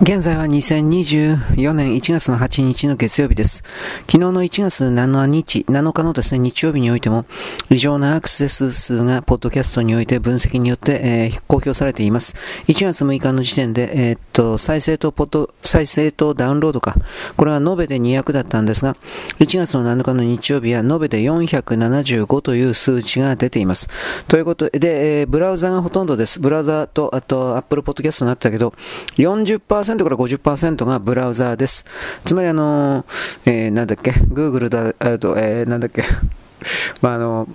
[0.00, 3.64] 現在は2024年1月の8日の月曜日です。
[4.06, 7.24] 昨日の1月7日、7日のですね、日曜日においても、
[7.68, 12.36] 異常なアクセス数がポッドキャストにおいて分析によって、えー、公表されています。
[12.68, 16.94] 1月6日の時点で、えー、っと、再生とポッド、再生とダウンロードか、
[17.36, 18.94] これは延べで200だったんですが、
[19.40, 23.88] 1月の7日の日曜日は延べで475という数値が出ています。
[24.28, 26.38] ということで、えー、ブラウザがほとんどです。
[26.38, 28.72] ブラウザと、あと、Apple Podcast になったけど、
[29.16, 31.84] 40% 40%から50%がブラウザーです。
[32.24, 33.04] つまりあの、
[33.46, 36.04] えー、なんだっけ、Google だ、あと、えー、なんだっけ、
[37.00, 37.48] まあ、あの、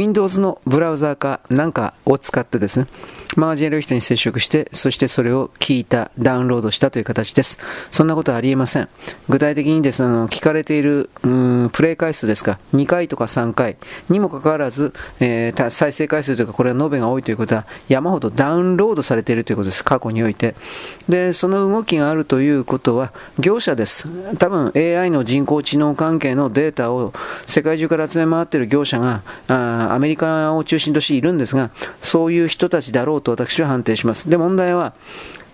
[0.00, 2.86] Windows のブラウザーかなんかを使ってですね、
[3.36, 7.58] マージェル人に接触して、そしてそれを聞いた、ダウンロードしたという形です。
[7.90, 8.88] そんなことはありえません。
[9.28, 13.76] 具体的にですね、あの聞かれているうんプレイ回数ですか、2回とか3回
[14.08, 20.56] にもかかわらず、えー、再生回数というか、これは延べが多いということは、山ほどダウンロードされているということです、過去において。
[21.08, 24.08] で、その動きがあるということは、業者です。
[24.38, 27.12] 多分 AI の人工知能関係のデータを
[27.46, 31.70] 世界中から集め回っている業者があアメリカを中心としているんですが、
[32.02, 34.28] そういう人たちだろうと私は判定します。
[34.28, 34.94] で、問題は、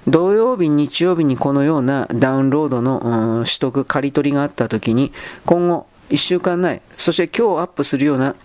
[0.07, 5.13] 土曜日、日曜日にこのようなダウンロードの、取得、刈り取りがあったときに、
[5.45, 8.37] 今後、1週間内、そして今日アップするような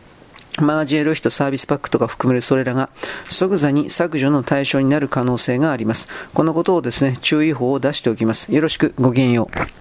[0.60, 2.90] マージエロヒとサービスパックとか含めるそれらが
[3.30, 6.10] 即座に削除の対象になる可能性があります。
[6.34, 8.54] このことをですね、注意報を出しておきます。
[8.54, 9.81] よろしくごきげんよう。